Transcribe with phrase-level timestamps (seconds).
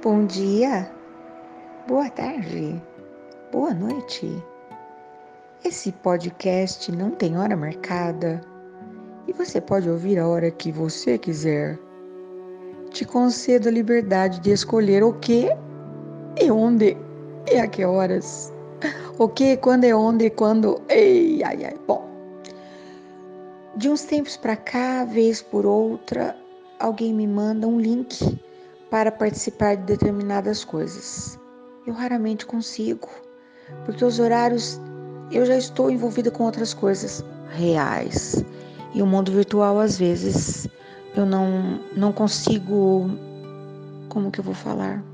[0.00, 0.88] Bom dia,
[1.88, 2.80] boa tarde,
[3.50, 4.30] boa noite.
[5.64, 8.40] Esse podcast não tem hora marcada
[9.26, 11.76] e você pode ouvir a hora que você quiser.
[12.90, 15.48] Te concedo a liberdade de escolher o que
[16.40, 16.96] e onde
[17.50, 18.54] e a que horas.
[19.18, 20.80] O que, quando e onde e quando.
[20.88, 21.76] Ei, ai, ai.
[21.88, 22.08] Bom,
[23.74, 26.36] de uns tempos para cá, vez por outra,
[26.78, 28.38] alguém me manda um link
[28.90, 31.38] para participar de determinadas coisas.
[31.86, 33.08] Eu raramente consigo,
[33.84, 34.80] porque os horários
[35.30, 38.44] eu já estou envolvida com outras coisas reais.
[38.94, 40.66] E o mundo virtual às vezes
[41.14, 43.10] eu não não consigo
[44.08, 45.04] como que eu vou falar?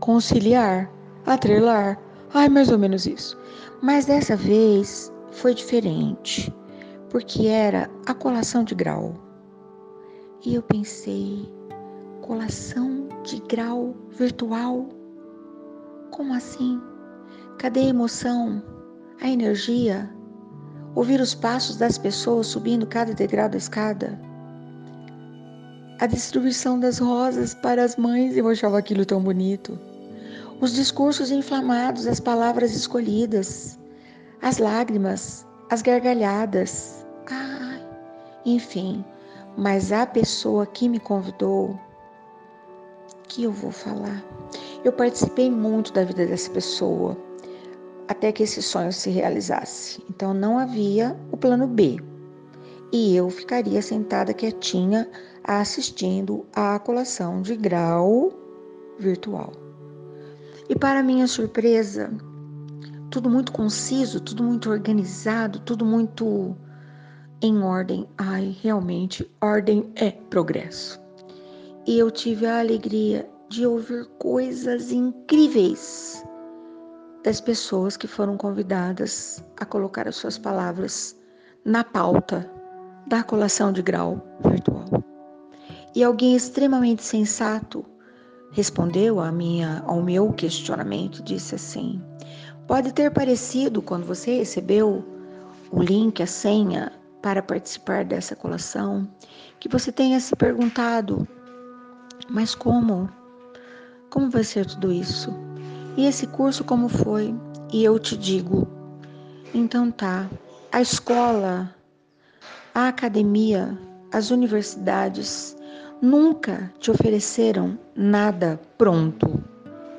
[0.00, 0.90] Conciliar,
[1.24, 1.98] atrelar.
[2.34, 3.38] Ai, mais ou menos isso.
[3.80, 6.54] Mas dessa vez foi diferente,
[7.10, 9.14] porque era a colação de grau.
[10.44, 11.48] E eu pensei,
[12.28, 14.86] colação de grau virtual?
[16.10, 16.78] Como assim?
[17.56, 18.62] Cadê a emoção,
[19.22, 20.10] a energia?
[20.94, 24.20] Ouvir os passos das pessoas subindo cada degrau da escada?
[26.00, 29.78] A distribuição das rosas para as mães, eu achava aquilo tão bonito.
[30.60, 33.78] Os discursos inflamados, as palavras escolhidas,
[34.42, 37.06] as lágrimas, as gargalhadas.
[37.30, 37.78] Ah,
[38.44, 39.02] enfim,
[39.56, 41.87] mas a pessoa que me convidou
[43.28, 44.24] que eu vou falar?
[44.84, 47.16] Eu participei muito da vida dessa pessoa
[48.08, 50.02] até que esse sonho se realizasse.
[50.08, 51.98] Então não havia o plano B.
[52.90, 55.08] E eu ficaria sentada quietinha
[55.44, 58.32] assistindo à colação de grau
[58.98, 59.52] virtual.
[60.68, 62.10] E para minha surpresa,
[63.10, 66.56] tudo muito conciso, tudo muito organizado, tudo muito
[67.42, 68.08] em ordem.
[68.16, 71.07] Ai, realmente, ordem é progresso
[71.88, 76.22] e eu tive a alegria de ouvir coisas incríveis
[77.24, 81.18] das pessoas que foram convidadas a colocar as suas palavras
[81.64, 82.46] na pauta
[83.06, 85.02] da colação de grau virtual.
[85.94, 87.82] E alguém extremamente sensato
[88.52, 92.02] respondeu a minha, ao meu questionamento, disse assim:
[92.66, 95.02] Pode ter parecido quando você recebeu
[95.70, 99.08] o link, a senha para participar dessa colação,
[99.58, 101.26] que você tenha se perguntado
[102.28, 103.08] mas como?
[104.10, 105.32] Como vai ser tudo isso?
[105.96, 107.34] E esse curso como foi?
[107.72, 108.66] E eu te digo,
[109.54, 110.28] então tá,
[110.72, 111.74] a escola,
[112.74, 113.76] a academia,
[114.12, 115.56] as universidades
[116.00, 119.42] nunca te ofereceram nada pronto.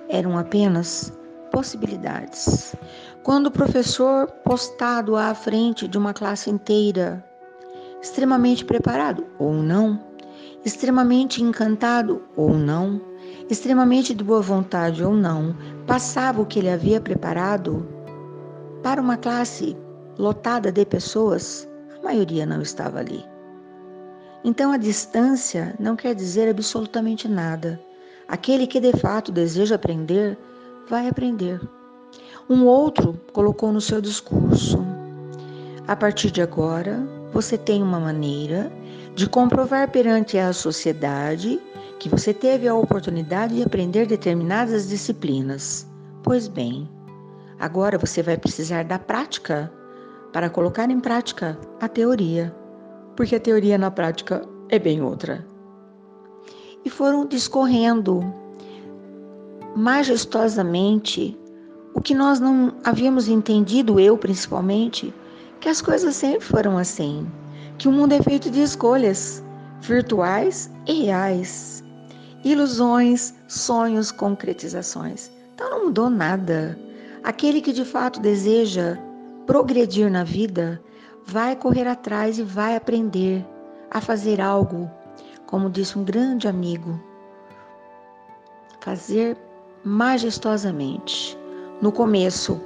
[0.08, 1.14] Eram apenas
[1.52, 2.76] possibilidades.
[3.24, 7.24] Quando o professor postado à frente de uma classe inteira,
[8.02, 10.00] extremamente preparado ou não,
[10.66, 13.02] extremamente encantado ou não,
[13.50, 15.56] extremamente de boa vontade ou não,
[15.88, 17.88] passava o que ele havia preparado
[18.84, 19.76] para uma classe
[20.18, 21.68] lotada de pessoas,
[21.98, 23.24] a maioria não estava ali.
[24.44, 27.80] Então a distância não quer dizer absolutamente nada.
[28.28, 30.38] Aquele que de fato deseja aprender,
[30.88, 31.60] vai aprender.
[32.50, 34.80] Um outro colocou no seu discurso:
[35.88, 38.72] a partir de agora, você tem uma maneira
[39.16, 41.60] de comprovar perante a sociedade
[42.00, 45.86] que você teve a oportunidade de aprender determinadas disciplinas.
[46.24, 46.90] Pois bem,
[47.60, 49.72] agora você vai precisar da prática
[50.32, 52.56] para colocar em prática a teoria,
[53.16, 55.46] porque a teoria na prática é bem outra.
[56.86, 58.22] E foram discorrendo
[59.76, 61.38] majestosamente
[61.94, 65.14] o que nós não havíamos entendido, eu principalmente,
[65.60, 67.30] que as coisas sempre foram assim
[67.78, 69.44] que o mundo é feito de escolhas
[69.82, 71.84] virtuais e reais,
[72.44, 75.32] ilusões, sonhos, concretizações.
[75.56, 76.78] Então não mudou nada.
[77.24, 78.98] Aquele que de fato deseja
[79.46, 80.82] progredir na vida
[81.26, 83.46] vai correr atrás e vai aprender
[83.92, 84.90] a fazer algo,
[85.46, 87.00] como disse um grande amigo,
[88.82, 89.38] fazer
[89.84, 91.38] majestosamente.
[91.82, 92.60] No começo,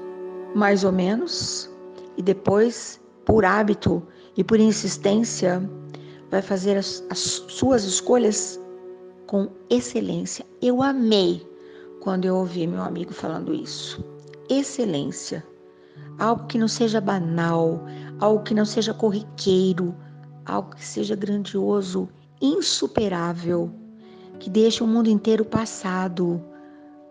[0.55, 1.69] mais ou menos,
[2.17, 4.05] e depois, por hábito,
[4.35, 5.61] e por insistência
[6.29, 8.59] vai fazer as, as suas escolhas
[9.27, 10.45] com excelência.
[10.61, 11.47] Eu amei
[12.01, 14.03] quando eu ouvi meu amigo falando isso.
[14.49, 15.45] Excelência.
[16.19, 17.83] Algo que não seja banal,
[18.19, 19.95] algo que não seja corriqueiro,
[20.45, 22.09] algo que seja grandioso,
[22.41, 23.71] insuperável,
[24.39, 26.43] que deixe o mundo inteiro passado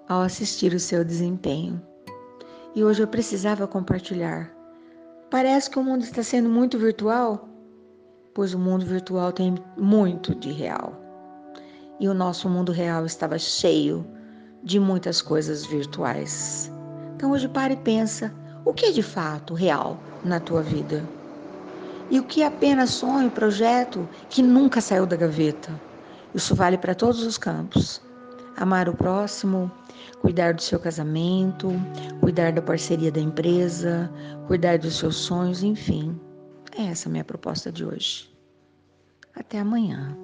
[0.08, 1.80] ao assistir o seu desempenho.
[2.74, 4.61] E hoje eu precisava compartilhar
[5.32, 7.48] Parece que o mundo está sendo muito virtual,
[8.34, 10.92] pois o mundo virtual tem muito de real.
[11.98, 14.06] E o nosso mundo real estava cheio
[14.62, 16.70] de muitas coisas virtuais.
[17.16, 18.30] Então hoje para e pensa,
[18.62, 21.02] o que é de fato real na tua vida?
[22.10, 25.70] E o que é apenas sonho, projeto que nunca saiu da gaveta?
[26.34, 28.02] Isso vale para todos os campos.
[28.56, 29.70] Amar o próximo,
[30.20, 31.70] cuidar do seu casamento,
[32.20, 34.10] cuidar da parceria da empresa,
[34.46, 36.18] cuidar dos seus sonhos, enfim.
[36.76, 38.30] É essa a minha proposta de hoje.
[39.34, 40.16] Até amanhã.